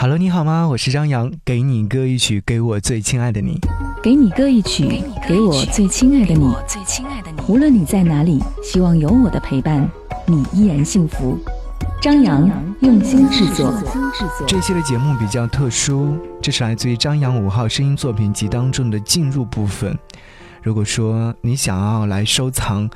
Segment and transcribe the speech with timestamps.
[0.00, 0.68] Hello，你好吗？
[0.68, 3.58] 我是张扬，给你歌一曲，给我最亲爱的你。
[4.00, 6.54] 给你歌一曲，给我最亲爱的你。
[7.48, 9.90] 无论你在哪里，希望有我的陪伴，
[10.24, 11.36] 你依然幸福。
[12.00, 12.48] 张扬
[12.78, 13.74] 用心制作。
[14.46, 19.98] 这期的节目比较特殊，这是来自于张扬五号声音作品集当中的进入部分。
[20.62, 22.88] 如果说你想要来收藏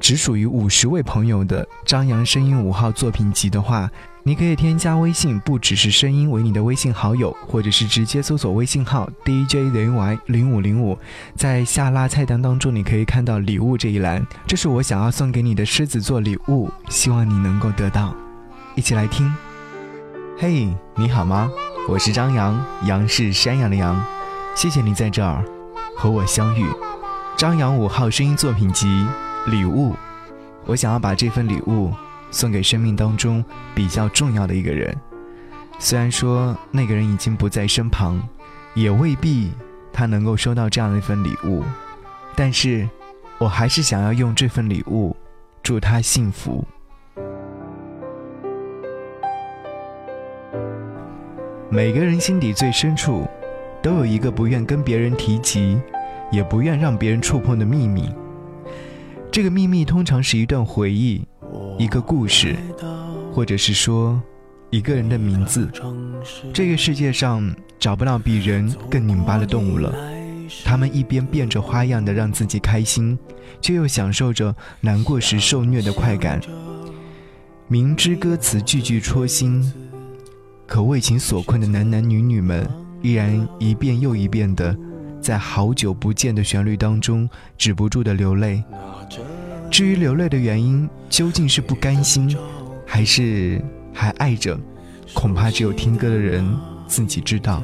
[0.00, 3.90] 只属于五十位朋友的张扬声音五号作品集的话，
[4.22, 10.98] 你可以添加微信，不只是声音为你的微信好友，或者是直接搜索微信号 DJZY 零五零五，
[11.34, 18.14] 在下拉菜单当中，你可以看到礼物这一栏，这是我想要送给你的狮子座礼物，希望你能够得到。
[18.74, 19.32] 一起来听。
[20.38, 21.50] 嘿，你好吗？
[21.88, 24.00] 我是张扬，杨是山羊的羊，
[24.54, 25.42] 谢谢你在这儿
[25.96, 26.64] 和我相遇。
[27.36, 28.86] 张扬五号声音作品集
[29.48, 29.96] 礼物，
[30.66, 31.92] 我想要把这份礼物。
[32.30, 33.42] 送给生命当中
[33.74, 34.94] 比较重要的一个人，
[35.78, 38.22] 虽然说那个人已经不在身旁，
[38.74, 39.50] 也未必
[39.90, 41.64] 他能够收到这样的一份礼物，
[42.36, 42.86] 但是，
[43.38, 45.16] 我还是想要用这份礼物
[45.62, 46.62] 祝他幸福。
[51.70, 53.26] 每个人心底最深处，
[53.80, 55.80] 都有一个不愿跟别人提及，
[56.30, 58.14] 也不愿让别人触碰的秘密。
[59.30, 61.22] 这个秘密通常是一段回忆。
[61.78, 62.56] 一个故事，
[63.32, 64.20] 或者是说
[64.70, 65.70] 一个人的名字。
[66.52, 69.94] 这个世界上找不到比人更拧巴的动物了。
[70.64, 73.16] 他们一边变着花样的让自己开心，
[73.60, 76.40] 却又享受着难过时受虐的快感。
[77.68, 79.72] 明知歌词句句戳心，
[80.66, 82.68] 可为情所困的男男女女们，
[83.02, 84.76] 依然一遍又一遍的
[85.20, 88.62] 在好久不见的旋律当中止不住的流泪。
[89.70, 92.36] 至于流泪的原因，究竟是不甘心，
[92.86, 94.58] 还是还爱着？
[95.14, 96.46] 恐怕只有听歌的人
[96.86, 97.62] 自己知道。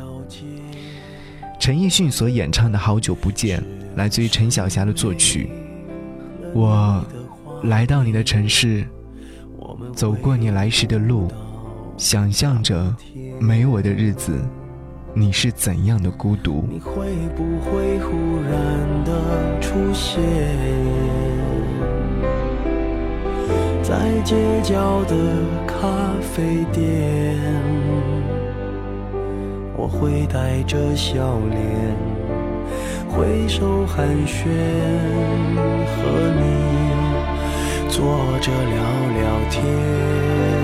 [1.61, 3.61] 陈奕迅所演唱的《好久不见》，
[3.97, 5.49] 来自于陈小霞的作曲。
[6.53, 7.05] 我
[7.65, 8.87] 来到你的城市，
[9.95, 11.31] 走过你来时的路，
[11.97, 12.95] 想象着
[13.41, 14.39] 没我的日子，
[15.17, 16.65] 你是怎样的孤独？
[16.69, 18.11] 你会不会忽
[18.51, 20.21] 然的出现？
[23.81, 25.15] 在街角的
[25.69, 25.87] 咖
[26.21, 27.39] 啡店，
[29.77, 31.61] 我会带着笑脸
[33.09, 34.49] 挥手寒暄，
[35.87, 36.03] 和
[36.41, 36.43] 你
[37.89, 38.03] 坐
[38.41, 38.83] 着聊
[39.15, 40.64] 聊天。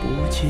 [0.00, 0.46] 不见。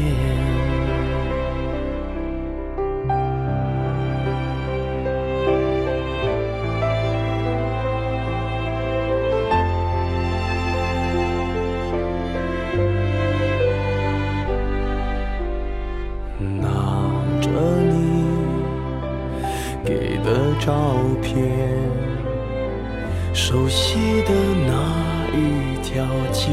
[16.38, 16.68] 拿
[17.40, 17.48] 着
[17.90, 17.94] 你
[19.84, 20.72] 给的照
[21.22, 21.34] 片，
[23.32, 24.30] 熟悉的
[24.66, 24.72] 那
[25.32, 26.52] 一条街，